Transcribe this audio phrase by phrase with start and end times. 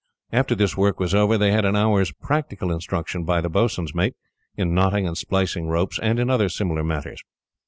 [0.31, 4.15] After this work was over, they had an hour's practical instruction by the boatswain's mate,
[4.57, 7.21] in knotting and splicing ropes, and in other similar matters.